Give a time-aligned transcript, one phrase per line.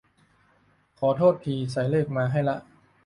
[0.99, 2.57] ขอโทษที ใส่เลขมาให้ละ